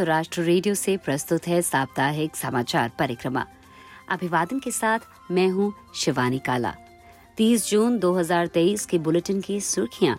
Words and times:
संयुक्त 0.00 0.08
राष्ट्र 0.08 0.42
रेडियो 0.42 0.74
से 0.74 0.96
प्रस्तुत 0.96 1.46
है 1.46 1.60
साप्ताहिक 1.62 2.36
समाचार 2.36 2.90
परिक्रमा। 2.98 3.44
अभिवादन 4.08 4.58
के 4.58 4.70
साथ 4.70 4.98
मैं 5.30 5.48
हूँ 5.48 5.72
शिवानी 5.94 6.38
काला। 6.38 6.74
30 7.36 7.68
जून 7.70 7.98
2023 7.98 8.86
के 8.86 8.98
बुलेटिन 8.98 9.40
की 9.40 9.60
सुर्खियाँ। 9.60 10.16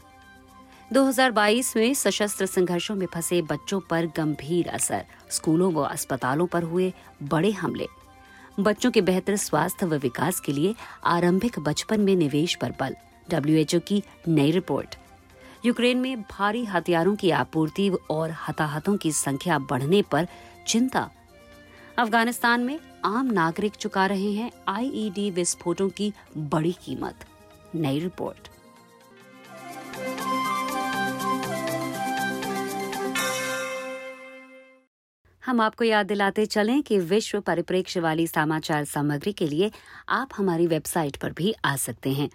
2022 0.94 1.76
में 1.78 1.94
सशस्त्र 1.94 2.46
संघर्षों 2.46 2.96
में 2.96 3.08
फंसे 3.14 3.42
बच्चों 3.42 3.80
पर 3.80 4.06
गंभीर 4.18 4.70
असर। 4.70 5.06
स्कूलों 5.30 5.74
व 5.74 5.84
अस्पतालों 5.84 6.48
पर 6.48 6.64
हुए 6.64 6.94
बड़े 7.24 7.52
हमले। 7.52 7.88
बच्चों 8.60 8.92
के 8.92 9.02
बेहतर 9.02 9.36
स्वास्थ्य 9.36 9.86
व 9.86 9.98
विकास 9.98 10.40
के 10.40 10.52
लिए 10.52 10.76
आरंभिक 11.06 11.60
बचपन 11.60 12.02
में 12.02 12.16
निवेश 12.16 12.56
पर 12.56 12.74
बल। 12.80 12.96
डब्ल्यूएचओ 13.30 13.80
की 13.80 14.04
नई 14.28 14.52
रिपोर्ट। 14.52 14.96
यूक्रेन 15.66 15.98
में 15.98 16.22
भारी 16.22 16.66
हथियारों 16.66 17.16
की 17.16 17.32
आपूर्ति 17.32 17.92
और 18.10 18.32
हताहतों 18.32 18.98
की 18.98 19.12
संख्या 19.12 19.60
बढ़ने 19.60 20.02
पर 20.02 20.28
चिंता। 20.68 21.10
अफ़गानिस्तान 21.98 22.62
में 22.62 22.80
आम 23.06 23.26
नागरिक 23.26 23.76
चुका 23.76 24.06
रहे 24.06 24.32
हैं 24.32 24.52
आईईडी 24.68 25.32
विस्फोटों 25.32 25.90
की 25.90 26.14
बड़ी 26.38 26.72
कीमत। 26.72 27.26
नई 27.76 28.00
रिपोर्ट। 28.00 28.48
हम 35.46 35.62
आपको 35.62 35.84
याद 35.84 36.06
दिलाते 36.06 36.46
चलें 36.46 36.84
कि 36.84 36.98
विश्व 36.98 37.42
परिप्रेक्ष्य 37.42 38.00
वाली 38.00 38.28
समाचार 38.28 38.86
सामग्री 38.86 39.34
के 39.34 39.48
लिए 39.48 39.72
आप 40.10 40.30
हमारी 40.36 40.68
वेबसाइट 40.68 41.16
पर 41.16 41.32
भी 41.32 41.56
आ 41.66 41.76
सकते 41.76 42.10
हैं। 42.10 42.30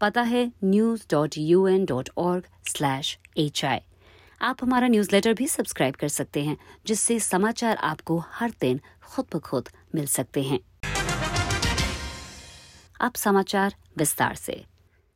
पता 0.00 0.22
है 0.22 0.52
news 0.64 1.06
dot 1.10 1.38
U 1.38 1.66
N 1.68 1.84
dot 1.84 2.08
org 2.18 2.44
slash 2.68 3.18
H 3.38 3.64
I 3.64 3.78
आप 4.42 4.56
हमारा 4.62 4.88
न्यूज़ 4.88 5.08
लेटर 5.12 5.34
भी 5.34 5.46
सब्सक्राइब 5.48 5.94
कर 5.94 6.08
सकते 6.08 6.42
हैं, 6.44 6.56
जिससे 6.86 7.18
समाचार 7.20 7.76
आपको 7.76 8.18
हर 8.30 8.52
दिन 8.60 8.80
खुद 9.04 9.26
ब 9.34 9.38
खुद 9.38 9.68
मिल 9.94 10.06
सकते 10.06 10.42
हैं। 10.42 10.58
अब 13.00 13.14
समाचार 13.14 13.74
विस्तार 13.98 14.34
से। 14.34 14.64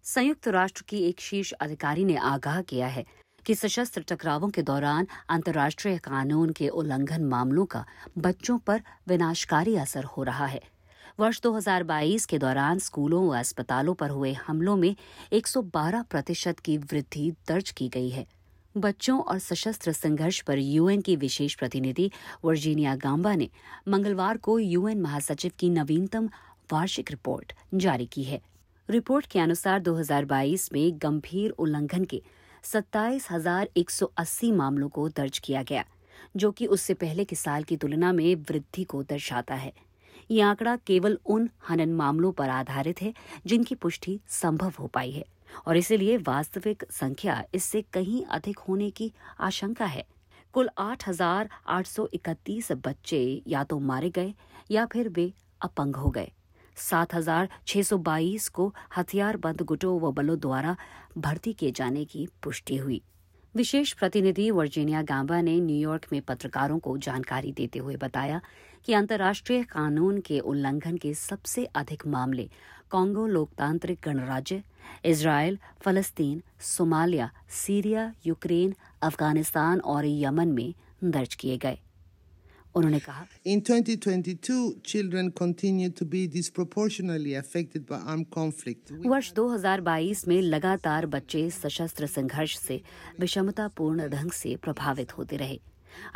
संयुक्त 0.05 0.49
राष्ट्र 0.49 0.85
की 0.89 1.03
एक 1.09 1.21
शीर्ष 1.21 1.53
अधिकारी 1.53 2.05
ने 2.05 2.17
आगाह 2.17 2.61
किया 2.63 2.87
है 2.87 3.05
कि 3.47 3.55
सशस्त्र 3.55 4.05
टकरावों 4.09 4.49
के 4.49 4.63
दौरान 4.63 5.07
अंतर्राष्ट्रीय 5.29 5.99
कानून 5.99 6.51
के 6.51 6.69
उल्लंघन 6.69 7.25
मामलों 7.25 7.65
का 7.65 7.87
बच्चों 8.19 8.59
पर 8.59 8.83
विनाशकारी 9.09 9.77
असर 9.77 10.05
हो 10.05 10.23
रहा 10.23 10.47
है। 10.47 10.61
वर्ष 11.19 11.41
2022 11.41 12.27
के 12.27 12.39
दौरान 12.39 12.79
स्कूलों 12.79 13.29
व 13.29 13.39
अस्पतालों 13.39 13.95
पर 13.95 14.11
हुए 14.11 14.33
हमलों 14.33 14.77
में 14.77 14.97
112 15.33 16.05
प्रतिशत 16.11 16.59
की 16.59 16.77
वृद्धि 16.79 17.31
दर्ज 17.49 17.71
की 17.71 17.89
गई 17.89 18.09
है। 18.09 18.27
बच्चों 18.77 19.21
और 19.21 19.39
सशस्त्र 19.39 19.93
संघर्ष 19.93 20.41
पर 20.41 20.59
यूएन 20.59 21.01
की 21.01 21.17
विशेष 21.17 21.55
प्रतिनिधि 21.55 22.11
वर्जीनिया 22.45 22.95
गांबा 22.97 23.35
ने 23.35 23.49
मंगलवार 23.89 24.37
को 24.37 24.59
यूएन 24.59 25.01
महासचिव 25.01 25.53
की 25.59 25.71
नवीनतम 25.71 26.29
वार्षिक 26.73 27.11
रिपोर्ट 27.11 27.53
जारी 27.75 28.07
की 28.07 28.25
है। 28.25 28.41
रिपोर्ट 28.91 29.27
के 29.27 29.39
अनुसार 29.39 29.81
2022 29.81 30.73
में 30.73 30.99
गंभीर 31.03 31.51
उल्लंघन 31.51 32.05
के 32.05 32.23
27,180 32.65 34.53
मामलों 34.53 34.89
को 34.89 35.09
दर्ज 35.09 35.39
किया 35.39 35.63
गया 35.63 35.85
जो 36.37 36.51
कि 36.51 36.67
उससे 36.67 36.95
पहले 36.95 37.25
के 37.25 37.37
साल 37.37 37.63
की 37.63 37.77
तुलना 37.77 38.13
में 38.13 38.35
वृद्धि 38.35 38.85
को 38.85 39.03
दर्शाता 39.03 39.55
है। 39.55 39.73
ये 40.31 40.41
आंकड़ा 40.41 40.77
केवल 40.77 41.19
उन 41.27 41.49
हनन 41.69 41.93
मामलों 41.95 42.33
पर 42.33 42.49
आधारित 42.51 43.03
है 43.03 43.13
जिनकी 43.47 43.75
पुष्टि 43.75 44.21
संभव 44.29 44.73
हो 44.79 44.87
पाई 44.87 45.11
है 45.11 45.25
और 45.67 45.77
इसलिए 45.77 46.17
वास्तविक 46.17 46.85
संख्या 46.91 47.45
इससे 47.55 47.83
कहीं 47.93 48.25
अधिक 48.25 48.59
होने 48.59 48.91
की 48.91 49.13
आशंका 49.41 49.85
है। 49.85 50.05
कुल 50.55 50.71
8,831 50.79 52.73
बच्चे 52.73 53.43
या 53.47 53.65
तो 53.65 53.79
मारे 53.79 54.11
गए 54.11 54.35
या 54.71 54.87
फिर 54.87 55.09
वे 55.09 55.33
अपंग 55.63 55.97
हो 55.97 56.11
गए। 56.11 56.33
7,622 56.77 58.49
को 58.49 58.75
हथियारबंद 58.97 59.61
गुटों 59.63 60.01
व 60.01 60.13
बलों 60.13 60.39
द्वारा 60.41 60.77
भर्ती 61.19 61.53
किए 61.53 61.71
जाने 61.71 62.05
की 62.05 62.29
पुष्टि 62.43 62.77
हुई। 62.77 63.03
विशेष 63.57 63.93
प्रतिनिधि 63.93 64.51
वर्जीनिया 64.51 65.01
गांबा 65.03 65.41
ने 65.41 65.59
न्यूयॉर्क 65.61 66.07
में 66.13 66.21
पत्रकारों 66.23 66.79
को 66.79 66.97
जानकारी 66.99 67.53
देते 67.53 67.79
हुए 67.79 67.97
बताया 67.97 68.41
कि 68.85 68.93
अंतर्राष्ट्रीय 68.95 69.63
कानून 69.63 70.21
के 70.21 70.39
उल्लंघन 70.41 70.97
के 70.97 71.13
सबसे 71.15 71.65
अधिक 71.75 72.07
मामले 72.07 72.49
कांगो 72.91 73.27
लोकतांत्रिक 73.27 73.99
गणराज्य 74.05 74.63
इसराइल 75.05 75.59
फलस्तीन, 75.83 76.43
सोमालिया, 76.61 77.31
सीरिया, 77.51 78.13
यूक्रेन, 78.27 78.75
अफ़गानिस्तान 79.03 79.81
और 79.81 80.07
यमन 80.07 80.49
में 80.49 80.75
दर्ज 81.05 81.35
किए 81.35 81.57
गए। 81.59 81.79
उन्होंने 82.77 82.99
कहा। 82.99 83.27
In 83.47 83.63
2022, 83.63 84.59
children 84.85 85.31
continue 85.33 85.89
to 85.91 86.05
be 86.05 86.21
disproportionately 86.29 87.35
affected 87.35 87.87
by 87.87 87.99
armed 88.13 88.29
conflict. 88.37 88.93
वर्ष 89.07 89.33
2022 89.33 90.27
में 90.29 90.41
लगातार 90.43 91.07
बच्चे 91.07 91.49
सशस्त्र 91.51 92.07
संघर्ष 92.07 92.57
से 92.59 92.81
विषमतापूर्ण 93.21 94.09
ढंग 94.09 94.31
से 94.33 94.55
प्रभावित 94.57 95.17
होते 95.19 95.37
रहे। 95.37 95.59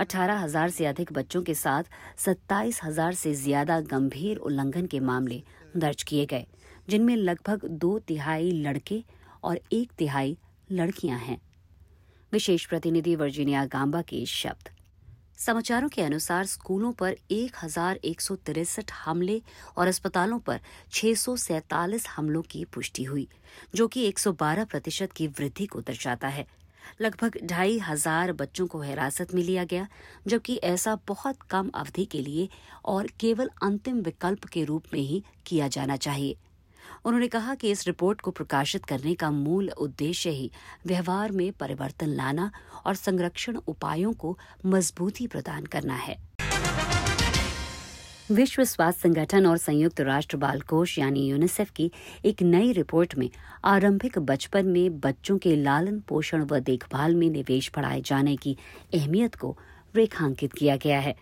18,000 0.00 0.70
से 0.70 0.86
अधिक 0.86 1.12
बच्चों 1.12 1.42
के 1.42 1.54
साथ 1.54 1.84
27,000 2.24 3.14
से 3.14 3.34
ज़्यादा 3.34 3.80
गंभीर 3.92 4.36
उल्लंघन 4.36 4.86
के 4.86 5.00
मामले 5.00 5.42
दर्ज 5.76 6.02
किए 6.02 6.26
गए 6.26 6.46
जिनमें 6.88 7.16
लगभग 7.16 7.64
दो 7.82 7.98
तिहाई 8.08 8.50
लड़के 8.50 9.02
और 9.44 9.60
एक 9.72 9.92
तिहाई 9.98 10.36
लड़कियाँ 10.72 11.18
हैं। 11.18 11.40
विशेष 12.32 12.66
प्रतिनिधि 12.66 13.16
वर्जीनिया 13.16 13.64
गांबा 13.66 14.02
के 14.02 14.24
शब्द। 14.26 14.68
समाचारों 15.38 15.88
के 15.88 16.02
अनुसार 16.02 16.46
स्कूलों 16.46 16.92
पर 16.92 17.16
एक 17.30 17.56
हमले 18.92 19.42
और 19.76 19.88
अस्पतालों 19.88 20.38
पर 20.38 20.60
छह 20.92 21.14
हमलों 22.08 22.42
की 22.42 22.64
पुष्टि 22.64 23.04
हुई, 23.04 23.28
जो 23.74 23.88
कि 23.88 24.08
112 24.08 24.64
प्रतिशत 24.64 25.12
की 25.12 25.26
वृद्धि 25.28 25.66
को 25.66 25.80
दर्शाता 25.80 26.28
है। 26.28 26.46
लगभग 27.00 27.38
ढाई 27.44 27.78
हज़ार 27.78 28.32
बच्चों 28.32 28.66
को 28.66 28.80
हिरासत 28.80 29.34
में 29.34 29.42
लिया 29.42 29.64
गया, 29.64 29.86
जबकि 30.26 30.56
ऐसा 30.56 30.98
बहुत 31.08 31.42
कम 31.50 31.70
अवधि 31.74 32.04
के 32.04 32.20
लिए 32.22 32.48
और 32.84 33.08
केवल 33.20 33.50
अंतिम 33.62 34.00
विकल्प 34.00 34.44
के 34.44 34.64
रूप 34.64 34.84
में 34.94 35.00
ही 35.00 35.22
किया 35.46 35.68
जाना 35.68 35.96
चाहिए। 35.96 36.36
उन्होंने 37.04 37.28
कहा 37.28 37.54
कि 37.54 37.70
इस 37.70 37.86
रिपोर्ट 37.86 38.20
को 38.20 38.30
प्रकाशित 38.30 38.84
करने 38.84 39.14
का 39.14 39.30
मूल 39.30 39.68
उद्देश्य 39.68 40.30
ही 40.30 40.50
व्यवहार 40.86 41.32
में 41.32 41.52
परिवर्तन 41.52 42.06
लाना 42.06 42.50
और 42.86 42.94
संरक्षण 42.94 43.56
उपायों 43.56 44.12
को 44.12 44.38
मजबूती 44.66 45.26
प्रदान 45.26 45.64
करना 45.64 45.94
है। 45.94 46.16
विश्व 48.30 48.64
स्वास्थ्य 48.64 49.00
संगठन 49.00 49.46
और 49.46 49.56
संयुक्त 49.56 50.00
राष्ट्र 50.00 50.36
बाल 50.36 50.60
कोष 50.60 50.98
यानी 50.98 51.26
यूनिसेफ 51.26 51.70
की 51.70 51.90
एक 52.24 52.42
नई 52.42 52.72
रिपोर्ट 52.72 53.14
में 53.18 53.28
आरंभिक 53.64 54.18
बचपन 54.18 54.66
में 54.66 55.00
बच्चों 55.00 55.38
के 55.38 55.54
लालन 55.56 56.00
पोषण 56.00 56.44
व 56.44 56.58
देखभाल 56.60 57.14
में 57.14 57.28
निवेश 57.30 57.70
बढ़ाए 57.76 58.00
जाने 58.00 58.36
की 58.36 58.56
अहमियत 58.94 59.34
को 59.34 59.56
रेखांकित 59.96 60.52
किया 60.52 60.76
गया 60.76 61.00
है। 61.00 61.14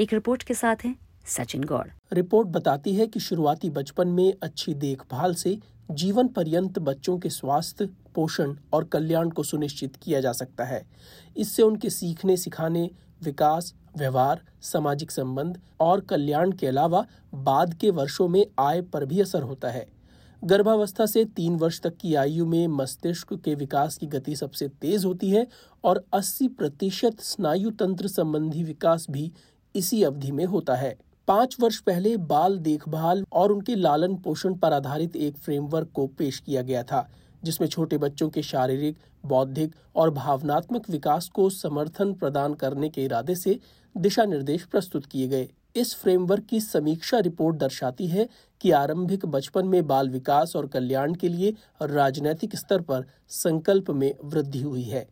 एक 0.00 0.12
रिपोर्ट 0.12 0.42
के 0.42 0.54
साथ 0.54 0.84
है 0.84 0.94
सचिन 1.28 1.64
गौड़। 1.64 1.86
रिपोर्ट 2.12 2.48
बताती 2.48 2.94
है 2.94 3.06
कि 3.06 3.20
शुरुआती 3.20 3.70
बचपन 3.70 4.08
में 4.08 4.34
अच्छी 4.42 4.74
देखभाल 4.74 5.34
से 5.34 5.58
जीवन 5.90 6.28
पर्यंत 6.28 6.78
बच्चों 6.78 7.18
के 7.18 7.30
स्वास्थ्य, 7.30 7.86
पोषण 8.14 8.54
और 8.72 8.84
कल्याण 8.84 9.30
को 9.30 9.42
सुनिश्चित 9.42 9.96
किया 9.96 10.20
जा 10.20 10.32
सकता 10.32 10.64
है। 10.64 10.86
इससे 11.36 11.62
उनके 11.62 11.90
सीखने, 11.90 12.36
सिखाने, 12.36 12.90
विकास, 13.22 13.74
व्यवहार, 13.96 14.40
सामाजिक 14.62 15.10
संबंध 15.10 15.60
और 15.80 16.00
कल्याण 16.00 16.52
के 16.52 16.66
अलावा 16.66 17.04
बाद 17.34 17.74
के 17.74 17.90
वर्षों 17.90 18.28
में 18.28 18.46
आय 18.58 18.82
पर 18.82 19.04
भी 19.04 19.20
असर 19.20 19.42
होता 19.42 19.68
है। 19.68 19.86
गर्भावस्था 20.44 21.06
से 21.06 21.24
तीन 21.24 21.56
वर्ष 21.56 21.80
तक 21.80 21.96
की 21.96 22.14
आयु 22.14 22.46
में 22.46 22.66
मस्तिष्क 22.68 23.34
के 23.34 23.54
विकास 23.54 23.96
की 23.96 24.06
गति 24.06 24.36
सबसे 24.36 24.68
तेज 24.68 25.04
होती 25.04 25.30
है 25.30 25.46
और 25.84 26.04
80 26.12 26.48
प्रतिशत 26.48 27.20
स्नायु 27.20 27.70
तंत्र 27.70 28.08
संबंधी 28.08 28.62
विकास 28.62 29.06
भी 29.10 29.32
इसी 29.74 30.02
अवधि 30.02 30.30
में 30.30 30.44
होता 30.44 30.74
है। 30.74 30.96
पाँच 31.28 31.56
वर्ष 31.60 31.78
पहले 31.78 32.16
बाल 32.16 32.56
देखभाल 32.58 33.24
और 33.32 33.52
उनके 33.52 33.74
लालन 33.74 34.14
पोषण 34.16 34.54
पर 34.54 34.72
आधारित 34.72 35.16
एक 35.16 35.36
फ्रेमवर्क 35.36 35.90
को 35.94 36.06
पेश 36.08 36.38
किया 36.38 36.62
गया 36.62 36.82
था, 36.82 37.08
जिसमें 37.42 37.66
छोटे 37.68 37.98
बच्चों 37.98 38.28
के 38.28 38.42
शारीरिक, 38.42 38.96
बौद्धिक 39.24 39.74
और 39.96 40.10
भावनात्मक 40.10 40.88
विकास 40.90 41.28
को 41.28 41.48
समर्थन 41.50 42.12
प्रदान 42.12 42.54
करने 42.54 42.88
के 42.88 43.04
इरादे 43.04 43.34
से 43.34 43.58
दिशा 43.94 44.24
निर्देश 44.24 44.64
प्रस्तुत 44.64 45.06
किए 45.06 45.28
गए। 45.28 45.48
इस 45.76 45.94
फ्रेमवर्क 45.94 46.44
की 46.44 46.60
समीक्षा 46.60 47.18
रिपोर्ट 47.18 47.56
दर्शाती 47.56 48.06
है 48.06 48.28
कि 48.60 48.70
आरंभिक 48.70 49.26
बचपन 49.26 49.66
में 49.66 49.86
बाल 49.86 50.08
विकास 50.08 50.56
और 50.56 50.66
कल्याण 50.66 51.14
के 51.14 51.28
लिए 51.28 51.54
राजनैतिक 51.82 52.56
स्तर 52.56 52.80
पर 52.80 53.04
संकल्प 53.34 53.90
में 53.90 54.12
वृद्धि 54.24 54.62
हुई 54.62 54.82
है। 54.82 55.06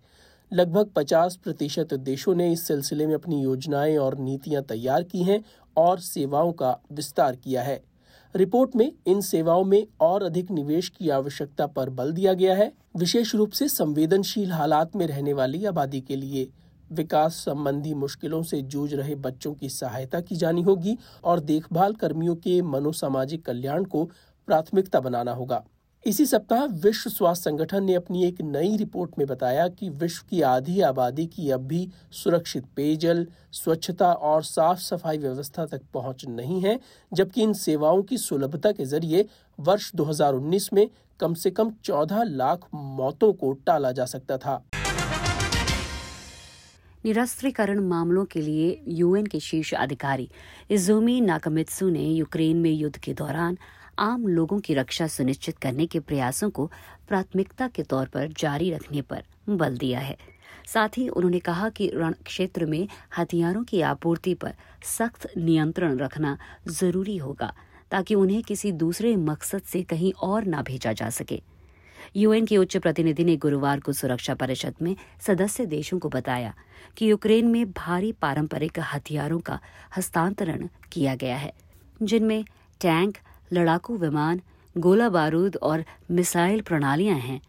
लगभग 0.52 0.90
50 0.96 1.36
प्रतिशत 1.36 1.94
देशों 1.94 2.34
ने 2.34 2.50
इस 2.52 2.66
सिलसिले 2.66 3.06
में 3.06 3.14
अपनी 3.14 3.42
योजनाएँ 3.42 3.96
और 3.96 4.19
नीतियाँ 4.19 4.62
तैयार 4.62 5.02
की 5.02 5.22
हैं 5.22 5.42
और 5.76 6.00
सेवाओं 6.00 6.52
का 6.52 6.78
विस्तार 6.93 7.37
किया 7.37 7.62
है। 7.62 7.81
रिपोर्ट 8.34 8.76
में 8.76 8.93
इन 9.06 9.20
सेवाओं 9.20 9.64
में 9.64 9.87
और 10.00 10.23
अधिक 10.23 10.50
निवेश 10.50 10.88
की 10.88 11.08
आवश्यकता 11.08 11.67
पर 11.67 11.90
बल 11.90 12.12
दिया 12.12 12.32
गया 12.34 12.55
है। 12.55 12.73
विशेष 12.96 13.34
रूप 13.34 13.50
से 13.50 13.69
संवेदनशील 13.69 14.52
हालात 14.52 14.96
में 14.96 15.06
रहने 15.06 15.32
वाली 15.32 15.64
आबादी 15.64 16.00
के 16.00 16.17
लिए 16.17 16.49
विकास 16.93 17.32
संबंधी 17.34 17.94
मुश्किलों 17.94 18.43
से 18.43 18.62
जूझ 18.62 18.94
रहे 18.94 19.14
बच्चों 19.14 19.55
की 19.55 19.69
सहायता 19.69 20.20
की 20.20 20.37
जानी 20.37 20.62
होगी 20.62 20.99
और 21.25 21.40
देखभाल 21.40 21.94
कर्मियों 21.94 22.37
के 22.37 22.62
मनोसामाजिक 22.62 23.44
कल्याण 23.44 23.84
को 23.84 24.05
प्राथमिकता 24.46 25.00
बनाना 25.00 25.32
होगा। 25.32 25.64
इसी 26.06 26.25
सप्ताह 26.26 26.64
विश्व 26.82 27.11
स्वास्थ्य 27.11 27.50
संगठन 27.50 27.85
ने 27.85 27.94
अपनी 27.94 28.25
एक 28.25 28.41
नई 28.41 28.76
रिपोर्ट 28.76 29.19
में 29.19 29.26
बताया 29.26 29.67
कि 29.69 29.88
विश्व 29.91 30.26
की 30.31 30.43
आधी 30.43 30.81
आबादी 30.81 31.26
की 31.26 31.50
अब 31.50 31.61
भी 31.61 31.88
सुरक्षित 32.12 32.64
पेयजल, 32.76 33.26
स्वच्छता 33.53 34.12
और 34.12 34.43
साफ़ 34.43 34.79
सफ़ाई 34.79 35.19
व्यवस्था 35.19 35.64
तक 35.67 35.81
पहुँच 35.94 36.25
नहीं 36.29 36.61
है, 36.61 36.79
जबकि 37.12 37.43
इन 37.43 37.53
सेवाओं 37.53 38.03
की 38.03 38.19
सुलभता 38.19 38.73
के 38.73 38.85
ज़रिए 38.85 39.26
वर्ष 39.58 39.91
2019 39.94 40.73
में 40.73 40.88
कम 41.20 41.35
से 41.35 41.50
कम 41.50 41.73
14 41.85 42.23
लाख 42.25 42.69
मौतों 42.75 43.32
को 43.32 43.53
टाला 43.67 43.93
जा 43.93 44.05
सकता 44.05 44.38
था। 44.38 44.62
निरस्त्रीकरण 47.05 47.81
मामलों 47.81 48.25
के 48.25 48.41
लिए 48.41 48.82
यूएन 48.88 49.26
के 49.26 49.41
शीर्ष 49.41 49.75
अधिकारी 49.75 50.29
इजोमी 50.70 51.20
नाकामित्सु 51.20 51.88
ने 51.88 52.05
यूक्रेन 52.05 52.56
में 52.56 52.70
युद्ध 52.70 52.97
के 52.97 53.12
दौरान 53.14 53.58
आम 53.98 54.26
लोगों 54.26 54.58
की 54.60 54.75
रक्षा 54.75 55.06
सुनिश्चित 55.06 55.58
करने 55.58 55.87
के 55.87 56.00
प्रयासों 56.00 56.50
को 56.50 56.70
प्राथमिकता 57.08 57.69
के 57.69 57.82
तौर 57.82 58.06
पर 58.06 58.32
जारी 58.38 58.70
रखने 58.70 59.02
पर 59.02 59.22
बल 59.48 59.76
दिया 59.76 60.00
है। 60.00 60.16
साथ 60.66 60.98
ही 60.98 61.08
उन्होंने 61.08 61.38
कहा 61.38 61.69
कि 61.69 61.90
रण 61.94 62.14
क्षेत्र 62.26 62.66
में 62.66 62.87
हथियारों 63.19 63.62
की 63.64 63.81
आपूर्ति 63.81 64.34
पर 64.34 64.54
सख्त 64.87 65.26
नियंत्रण 65.37 65.98
रखना 65.98 66.37
ज़रूरी 66.69 67.16
होगा, 67.16 67.52
ताकि 67.90 68.14
उन्हें 68.14 68.43
किसी 68.43 68.72
दूसरे 68.75 69.14
मकसद 69.16 69.62
से 69.62 69.82
कहीं 69.82 70.12
और 70.12 70.46
न 70.46 70.62
भेजा 70.62 70.93
जा 70.93 71.10
सके। 71.10 71.43
यूएन 72.16 72.46
के 72.46 72.56
उच्च 72.56 72.76
प्रतिनिधि 72.76 73.25
ने 73.25 73.37
गुरुवार 73.37 73.81
को 73.81 73.93
सुरक्षा 73.93 74.34
परिषद 74.34 74.75
में 74.82 74.94
सदस्य 75.20 75.66
देशों 75.66 75.98
को 75.98 76.08
बताया 76.08 76.54
कि 76.96 77.10
यूक्रेन 77.10 77.46
में 77.46 77.72
भारी 77.72 78.12
पारंपरिक 78.12 78.78
हथियारों 78.93 79.38
का 79.40 79.58
हस्तांतरण 79.96 80.69
किया 80.93 81.14
गया 81.14 81.37
है, 81.37 81.52
जिनमें 82.02 82.44
टैंक 82.81 83.19
लड़ाकू 83.52 83.96
विमान, 83.96 84.40
गोला 84.76 85.08
बारूद 85.08 85.56
और 85.56 85.84
मिसाइल 86.10 86.60
प्रणालियाँ 86.60 87.19
हैं। 87.19 87.40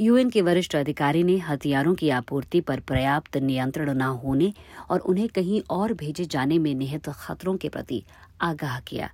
यूएन 0.00 0.30
के 0.30 0.42
वरिष्ठ 0.42 0.76
अधिकारी 0.76 1.22
ने 1.22 1.36
हथियारों 1.38 1.94
की 1.94 2.10
आपूर्ति 2.10 2.60
पर 2.60 2.80
पर्याप्त 2.80 3.36
नियंत्रण 3.36 3.92
न 3.94 4.02
होने 4.02 4.52
और 4.90 5.00
उन्हें 5.00 5.28
कहीं 5.28 5.60
और 5.70 5.92
भेजे 5.92 6.24
जाने 6.24 6.58
में 6.58 6.74
निहित 6.74 7.08
खतरों 7.08 7.56
के 7.56 7.68
प्रति 7.68 8.02
आगाह 8.40 8.78
किया। 8.80 9.10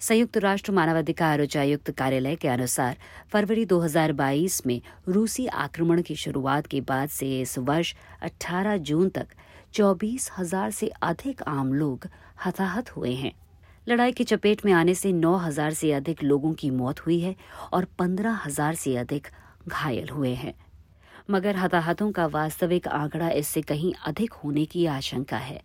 संयुक्त 0.00 0.36
राष्ट्र 0.36 0.72
मानवाधिकार 0.72 1.40
उच्चायुक्त 1.40 1.90
कार्यालय 1.90 2.36
के 2.36 2.48
अनुसार, 2.48 2.96
फरवरी 3.32 3.64
2022 3.64 4.66
में 4.66 4.80
रूसी 5.08 5.46
आक्रमण 5.46 6.02
की 6.02 6.16
शुरुआत 6.16 6.66
के 6.66 6.80
बाद 6.80 7.08
से 7.08 7.40
इस 7.40 7.58
वर्ष 7.58 7.94
18 8.22 8.76
जून 8.76 9.08
तक 9.08 9.28
चौबीस 9.74 10.30
हज़ार 10.38 10.70
से 10.70 10.90
अधिक 11.02 11.42
आम 11.42 11.72
लोग 11.72 12.06
हताहत 12.46 12.96
हुए 12.96 13.14
हैं। 13.14 13.32
लड़ाई 13.88 14.12
की 14.12 14.24
चपेट 14.24 14.64
में 14.64 14.72
आने 14.72 14.94
से 14.94 15.12
9000 15.12 15.72
से 15.72 15.92
अधिक 15.92 16.22
लोगों 16.22 16.52
की 16.52 16.70
मौत 16.70 17.00
हुई 17.00 17.20
है 17.20 17.36
और 17.72 17.84
15000 17.98 18.74
से 18.74 18.96
अधिक 18.96 19.26
घायल 19.68 20.08
हुए 20.08 20.34
हैं। 20.34 20.54
मगर 21.30 21.56
हताहतों 21.56 22.12
का 22.12 22.26
वास्तविक 22.26 22.88
आंकड़ा 22.88 23.30
इससे 23.30 23.62
कहीं 23.62 23.92
अधिक 24.06 24.32
होने 24.32 24.64
की 24.64 24.86
आशंका 24.86 25.36
है। 25.36 25.60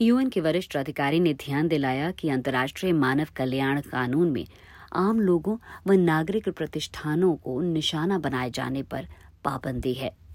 यूएन 0.00 0.28
के 0.28 0.40
वरिष्ठ 0.40 0.76
अधिकारी 0.76 1.20
ने 1.20 1.34
ध्यान 1.34 1.68
दिलाया 1.68 2.10
कि 2.10 2.28
अंतर्राष्ट्रीय 2.28 2.92
मानव 2.92 3.26
कल्याण 3.36 3.80
कानून 3.80 4.30
में 4.30 4.46
आम 4.92 5.20
लोगों 5.20 5.56
व 5.86 5.92
नागरिक 5.92 6.48
प्रतिष्ठानों 6.48 7.34
को 7.36 7.60
निशाना 7.60 8.18
बनाए 8.18 8.50
जाने 8.50 8.82
पर 8.82 9.06
पाबंदी 9.44 9.94
है। 9.94 10.25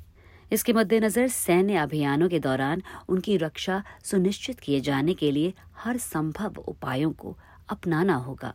इसके 0.51 0.73
मद्देनजर 0.73 1.27
सैन्य 1.27 1.75
अभियानों 1.77 2.29
के 2.29 2.39
दौरान 2.39 2.81
उनकी 3.09 3.37
रक्षा 3.37 3.83
सुनिश्चित 4.03 4.59
किए 4.59 4.79
जाने 4.81 5.13
के 5.13 5.31
लिए 5.31 5.53
हर 5.77 5.97
संभव 5.97 6.63
उपायों 6.67 7.11
को 7.11 7.37
अपनाना 7.69 8.15
होगा। 8.15 8.53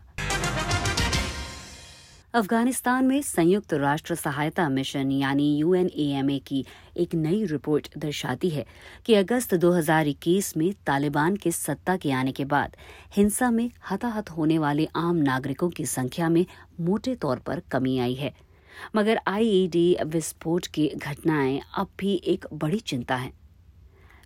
अफ़गानिस्तान 2.35 3.07
में 3.07 3.21
संयुक्त 3.23 3.73
राष्ट्र 3.75 4.15
सहायता 4.15 4.69
मिशन 4.69 5.11
यानी 5.11 5.57
यूएनएएमए 5.57 6.39
की 6.47 6.65
एक 6.97 7.15
नई 7.15 7.45
रिपोर्ट 7.45 7.89
दर्शाती 7.99 8.51
है 8.51 8.65
कि 9.07 9.15
अगस्त 9.15 9.55
2021 9.55 10.57
में 10.57 10.73
तालिबान 10.87 11.37
के 11.37 11.51
सत्ता 11.51 11.97
के 11.97 12.13
आने 12.13 12.33
के 12.33 12.45
बाद 12.45 12.77
हिंसा 13.17 13.51
में 13.51 13.71
हताहत 13.91 14.31
होने 14.31 14.59
वाले 14.59 14.89
आम 14.97 15.17
नागरिकों 15.17 15.71
की 15.71 15.87
संख्या 15.87 16.29
में 16.29 16.45
मोटे 16.81 17.15
तौर 17.15 17.39
पर 17.39 17.63
कमी 17.73 17.99
आई 17.99 18.15
है। 18.15 18.35
मगर 18.97 19.21
आईईडी 19.27 19.97
विस्फोट 20.07 20.67
की 20.67 20.89
घटनाएँ 20.97 21.61
अब 21.77 21.89
भी 21.99 22.23
एक 22.25 22.47
बड़ी 22.53 22.79
चिंता 22.79 23.17
है। 23.17 23.33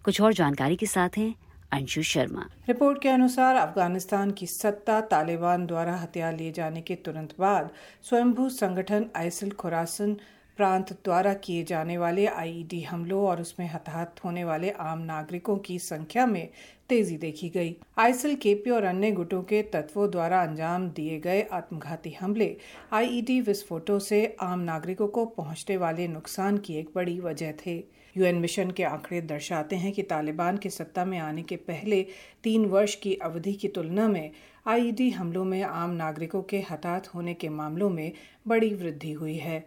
कुछ 0.05 0.21
और 0.21 0.33
जानकारी 0.33 0.77
के 0.77 0.87
साथ 0.87 1.19
हैं 1.19 1.35
अंशु 1.73 2.03
शर्मा। 2.03 2.47
रिपोर्ट 2.69 3.03
के 3.03 3.09
अनुसार 3.09 3.57
अफ़गानिस्तान 3.57 4.31
की 4.31 4.47
सत्ता 4.47 5.01
तालिबान 5.01 5.67
द्वारा 5.67 5.97
हथियार 5.97 6.37
लिए 6.37 6.53
जाने 6.53 6.81
के 6.81 6.95
तुरंत 6.95 7.35
बाद 7.39 7.71
स्वयंभू 8.03 8.49
संगठन 8.49 9.07
आइसिल 9.17 9.51
खुरासन 9.51 10.17
प्रांत 10.61 10.93
द्वारा 11.05 11.33
किए 11.35 11.63
जाने 11.65 11.97
वाले 11.99 12.27
आईईडी 12.27 12.81
हमलों 12.83 13.23
और 13.27 13.41
उसमें 13.41 13.67
हताहत 13.67 14.21
होने 14.25 14.43
वाले 14.45 14.71
आम 14.71 14.99
नागरिकों 14.99 15.57
की 15.59 15.79
संख्या 15.79 16.27
में 16.27 16.49
तेज़ी 16.89 17.17
देखी 17.17 17.49
गई। 17.49 17.75
आइसिल 17.99 18.35
केपी 18.35 18.71
और 18.71 18.85
अन्य 18.85 19.11
गुटों 19.13 19.43
के 19.43 19.63
तत्वों 19.73 20.11
द्वारा 20.11 20.43
अंजाम 20.43 20.89
दिए 20.91 21.19
गए 21.21 21.43
आत्मघाती 21.53 22.13
हमले 22.13 22.57
आईईडी 22.93 23.41
विस्फोटों 23.41 23.99
से 23.99 24.37
आम 24.41 24.61
नागरिकों 24.61 25.09
को 25.09 25.25
पहुँचने 25.33 25.77
वाले 25.77 26.09
नुकसान 26.09 26.59
की 26.59 26.75
एक 26.75 26.91
बड़ी 26.95 27.19
वजह 27.21 27.53
थे। 27.67 27.77
यूएन 28.17 28.37
मिशन 28.37 28.71
के 28.71 28.83
आंकड़े 28.83 29.21
दर्शाते 29.23 29.77
हैं 29.77 29.93
कि 29.93 30.03
तालिबान 30.03 30.57
के 30.57 30.71
सत्ता 30.71 31.05
में 31.05 31.19
आने 31.19 31.43
के 31.43 31.57
पहले 31.57 32.07
तीन 32.45 32.65
वर्ष 32.67 32.95
की 32.95 33.15
अवधि 33.15 33.53
की 33.55 33.69
तुलना 33.69 34.09
में 34.09 34.31
आईईडी 34.69 35.11
हमलों 35.11 35.45
में 35.45 35.63
आम 35.63 35.91
नागरिकों 35.97 36.43
के 36.43 36.65
हताहत 36.71 37.15
होने 37.15 37.35
के 37.35 37.49
मामलों 37.49 37.91
में 37.91 38.13
बड़ी 38.49 38.75
वृद्धि 38.75 39.13
हुई 39.13 39.37
है। 39.39 39.65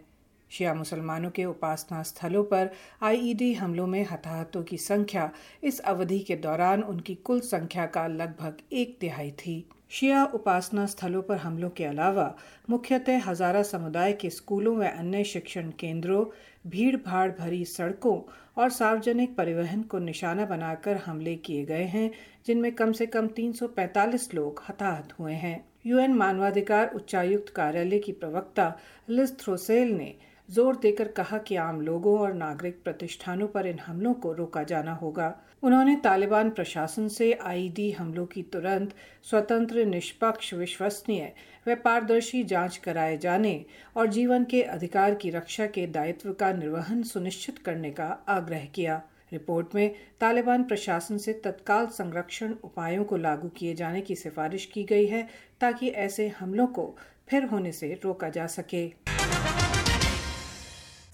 शिया 0.54 0.74
मुसलमानों 0.74 1.30
के 1.30 1.44
उपासना 1.44 2.02
स्थलों 2.02 2.44
पर 2.44 2.70
आईईडी 3.02 3.52
हमलों 3.54 3.86
में 3.86 4.06
हताहतों 4.10 4.62
की 4.62 4.76
संख्या। 4.76 5.30
इस 5.62 5.80
अवधि 5.80 6.18
के 6.18 6.36
दौरान 6.36 6.82
उनकी 6.82 7.14
कुल 7.14 7.40
संख्या 7.40 7.86
का 7.86 8.06
लगभग 8.06 8.56
एक 8.72 8.96
तिहाई 9.00 9.30
थी। 9.30 9.64
शिया 9.90 10.24
उपासना 10.24 10.86
स्थलों 10.86 11.22
पर 11.22 11.36
हमलों 11.36 11.70
के 11.70 11.84
अलावा 11.84 12.34
मुख्यतः 12.70 13.20
हजारा 13.24 13.62
समुदाय 13.62 14.12
के 14.12 14.30
स्कूलों 14.30 14.76
व 14.76 14.86
अन्य 14.86 15.24
शिक्षण 15.24 15.70
केंद्रों 15.70 16.24
भीड़ 16.70 16.96
भाड़ 16.96 17.30
भरी 17.30 17.64
सड़कों 17.64 18.18
और 18.58 18.70
सार्वजनिक 18.70 19.36
परिवहन 19.36 19.82
को 19.82 19.98
निशाना 19.98 20.44
बनाकर 20.44 20.96
हमले 20.96 21.36
किए 21.36 21.64
गए 21.64 21.84
हैं, 21.84 22.10
जिनमें 22.46 22.72
कम 22.72 22.92
से 22.92 23.06
कम 23.06 23.26
345 23.28 24.34
लोग 24.34 24.62
हताहत 24.68 25.12
हुए 25.18 25.32
हैं। 25.32 25.64
यूएन 25.86 26.14
मानवाधिकार 26.14 26.90
उच्चायुक्त 26.94 27.48
कार्यालय 27.48 27.98
की 27.98 28.12
प्रवक्ता 28.12 28.76
लिज 29.10 29.38
थ्रोसेल 29.40 29.92
ने 29.92 30.14
ज़ोर 30.48 30.76
देकर 30.76 31.08
कहा 31.08 31.38
कि 31.38 31.56
आम 31.56 31.80
लोगों 31.80 32.18
और 32.18 32.32
नागरिक 32.34 32.82
प्रतिष्ठानों 32.84 33.46
पर 33.48 33.66
इन 33.66 33.78
हमलों 33.78 34.12
को 34.14 34.32
रोका 34.32 34.62
जाना 34.62 34.92
होगा। 34.94 35.32
उन्होंने 35.62 35.94
तालिबान 35.96 36.50
प्रशासन 36.50 37.08
से 37.08 37.32
आईडी 37.42 37.90
हमलों 37.90 38.26
की 38.26 38.42
तुरंत, 38.42 38.94
स्वतंत्र, 39.24 39.84
निष्पक्ष, 39.84 40.52
विश्वसनीय 40.54 41.32
व 41.68 41.74
पारदर्शी 41.74 42.42
जाँच 42.44 42.76
कराए 42.76 43.16
जाने 43.18 43.64
और 43.96 44.06
जीवन 44.06 44.44
के 44.44 44.62
अधिकार 44.62 45.14
की 45.14 45.30
रक्षा 45.30 45.66
के 45.66 45.86
दायित्व 45.86 46.32
का 46.32 46.52
निर्वहन 46.52 47.02
सुनिश्चित 47.02 47.58
करने 47.58 47.90
का 47.90 48.06
आग्रह 48.28 48.64
किया। 48.64 49.02
रिपोर्ट 49.32 49.74
में 49.74 49.94
तालिबान 50.20 50.64
प्रशासन 50.64 51.18
से 51.18 51.32
तत्काल 51.44 51.86
संरक्षण 51.86 52.54
उपायों 52.64 53.04
को 53.04 53.16
लागू 53.16 53.48
किए 53.48 53.74
जाने 53.74 54.00
की 54.00 54.14
सिफारिश 54.16 54.66
की 54.66 54.84
गई 54.84 55.06
है 55.06 55.26
ताकि 55.60 55.88
ऐसे 55.88 56.28
हमलों 56.28 56.66
को 56.66 56.94
फिर 57.28 57.44
होने 57.44 57.72
से 57.72 57.92
रोका 58.04 58.28
जा 58.28 58.46
सके। 58.48 58.86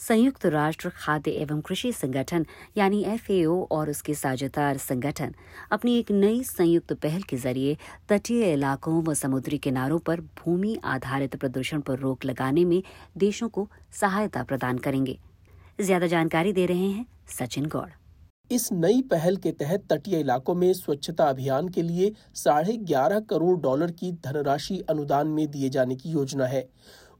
संयुक्त 0.01 0.45
राष्ट्र 0.47 0.89
खाद्य 0.97 1.31
एवं 1.33 1.61
कृषि 1.61 1.93
संगठन, 1.93 2.45
यानी 2.77 3.03
एफएओ 3.05 3.57
और 3.71 3.91
उसके 3.91 4.15
साझेदार 4.15 4.77
संगठन, 4.79 5.35
अपनी 5.73 5.99
एक 5.99 6.11
नई 6.13 6.43
संयुक्त 6.45 6.93
पहल 6.95 7.23
के 7.23 7.37
ज़रिए 7.37 7.77
तटीय 8.09 8.53
इलाकों 8.53 9.03
व 9.03 9.15
समुद्री 9.15 9.59
किनारों 9.59 9.99
पर 10.01 10.21
भूमि 10.39 10.77
आधारित 10.87 11.37
प्रदूषण 11.37 11.81
पर 11.81 11.99
रोक 11.99 12.25
लगाने 12.25 12.65
में 12.65 12.83
देशों 13.19 13.49
को 13.49 13.69
सहायता 14.01 14.43
प्रदान 14.43 14.79
करेंगे। 14.79 15.19
ज़्यादा 15.81 16.07
जानकारी 16.07 16.53
दे 16.53 16.67
रहे 16.67 16.89
हैं 16.89 17.07
सचिन 17.31 17.67
गौड़। 17.67 17.89
इस 18.51 18.69
नई 18.73 19.03
पहल 19.03 19.37
के 19.37 19.51
तहत 19.53 19.83
तटीय 19.91 20.19
इलाकों 20.21 20.55
में 20.55 20.73
स्वच्छता 20.73 21.25
अभियान 21.25 21.69
के 21.69 21.83
लिए 21.83 22.11
साढ़े 22.37 22.77
ग्यारह 22.79 23.21
करोड़ 23.31 23.59
डॉलर 23.61 23.91
की 23.93 24.11
धनराशि 24.25 24.79
अनुदान 24.91 25.29
में 25.29 25.47
दिए 25.51 25.69
जाने 25.69 25.97
की 25.97 26.11
योजना 26.11 26.47
है। 26.47 26.69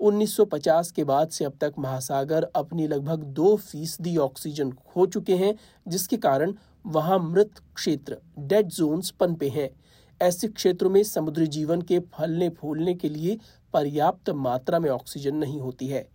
1950 0.01 0.91
के 0.91 1.05
बाद 1.05 1.29
से 1.29 1.45
अब 1.45 1.53
तक 1.61 1.73
महासागर 1.79 2.51
अपनी 2.57 2.87
लगभग 2.87 3.19
दो 3.19 3.57
फ़ीसदी 3.57 4.17
ऑक्सीजन 4.17 4.71
खो 4.71 5.07
चुके 5.07 5.37
हैं, 5.37 5.55
जिसके 5.89 6.17
कारण 6.17 6.55
वहाँ 6.87 7.19
मृत 7.19 7.51
क्षेत्र 7.75 8.17
डेड 8.39 8.67
जोन्स 8.67 9.11
पनपे 9.11 9.49
हैं। 9.49 9.71
ऐसे 10.23 10.49
क्षेत्रों 10.49 10.91
में 10.91 11.03
समुद्री 11.03 11.47
जीवन 11.47 11.83
के 11.83 11.99
फलने 11.99 12.49
फूलने 12.49 12.95
के 12.95 13.09
लिए 13.09 13.39
पर्याप्त 13.73 14.31
मात्रा 14.31 14.79
में 14.79 14.91
ऑक्सीजन 14.91 15.37
नहीं 15.37 15.61
होती 15.61 15.87
है। 15.87 16.09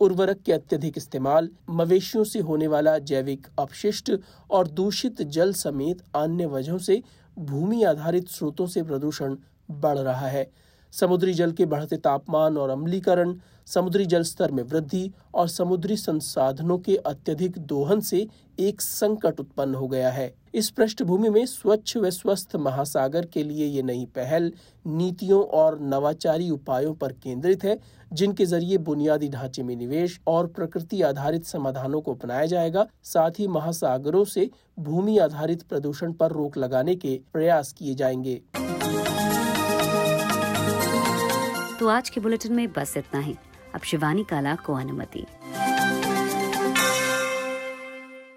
उर्वरक 0.00 0.40
के 0.40 0.52
अत्यधिक 0.52 0.94
इस्तेमाल, 0.96 1.48
मवेशियों 1.70 2.24
से 2.24 2.38
होने 2.38 2.66
वाला 2.66 2.98
जैविक 2.98 3.46
अपशिष्ट 3.58 4.12
और 4.50 4.68
दूषित 4.68 5.22
जल 5.22 5.52
समेत 5.52 6.02
अन्य 6.16 6.46
वजहों 6.46 6.78
से 6.78 7.02
भूमि 7.38 7.82
आधारित 7.82 8.28
स्रोतों 8.28 8.66
से 8.66 8.82
प्रदूषण 8.82 9.36
बढ़ 9.70 9.98
रहा 9.98 10.26
है। 10.26 10.50
समुद्री 10.92 11.34
जल 11.34 11.52
के 11.52 11.66
बढ़ते 11.66 11.96
तापमान 11.96 12.56
और 12.56 12.70
अम्लीकरण, 12.70 13.34
समुद्री 13.66 14.06
जल 14.06 14.22
स्तर 14.22 14.52
में 14.52 14.62
वृद्धि 14.62 15.10
और 15.34 15.48
समुद्री 15.48 15.96
संसाधनों 15.96 16.78
के 16.78 16.96
अत्यधिक 16.96 17.58
दोहन 17.58 18.00
से 18.00 18.26
एक 18.60 18.80
संकट 18.80 19.40
उत्पन्न 19.40 19.74
हो 19.74 19.88
गया 19.88 20.10
है। 20.10 20.34
इस 20.54 20.70
पृष्ठभूमि 20.70 21.28
में 21.28 21.46
स्वच्छ 21.46 21.96
व 21.96 22.10
स्वस्थ 22.10 22.56
महासागर 22.56 23.26
के 23.26 23.42
लिए 23.42 23.66
ये 23.66 23.82
नई 23.82 24.04
पहल 24.04 24.52
नीतियों 24.86 25.44
और 25.44 25.80
नवाचारी 25.80 26.50
उपायों 26.50 26.94
पर 26.94 27.12
केंद्रित 27.12 27.64
है, 27.64 27.78
जिनके 28.12 28.46
ज़रिए 28.46 28.78
बुनियादी 28.78 29.28
ढांचे 29.28 29.62
में 29.62 29.76
निवेश 29.76 30.20
और 30.26 30.46
प्रकृति 30.46 31.02
आधारित 31.02 31.44
समाधानों 31.44 32.00
को 32.00 32.14
अपनाया 32.14 32.46
जाएगा। 32.46 32.86
साथ 33.02 33.30
ही 33.38 33.46
महासागरों 33.46 34.24
से 34.24 34.50
भूमि 34.78 35.18
आधारित 35.18 35.62
प्रदूषण 35.62 36.12
पर 36.12 36.32
रोक 36.32 36.56
लगाने 36.56 36.96
के 36.96 37.20
प्रयास 37.32 37.72
किए 37.72 37.94
जाएँगे। 37.94 38.42
तो 41.82 41.88
आज 41.88 42.08
के 42.10 42.20
बुलेटिन 42.20 42.52
में 42.52 42.72
बस 42.72 42.96
इतना 42.96 43.20
ही। 43.20 43.36
अब 43.74 43.80
शिवानी 43.80 44.24
काला 44.24 44.54
को 44.54 44.74
अनुमति। 44.74 45.26